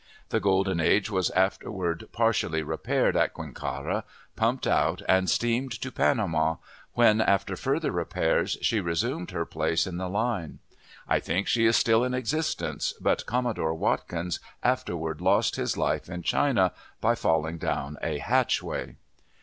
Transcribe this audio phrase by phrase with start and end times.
[0.29, 4.03] The Golden Age was afterward partially repaired at Quicara,
[4.35, 6.55] pumped out, and steamed to Panama,
[6.93, 10.57] when, after further repairs, she resumed her place in the line.
[11.07, 16.23] I think she is still in existence, but Commodore Watkins afterward lost his life in
[16.23, 18.95] China, by falling down a hatchway.